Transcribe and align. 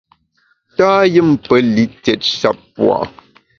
Tâyùmpelitiét 0.75 2.21
shap 2.39 2.57
pua’. 2.73 2.97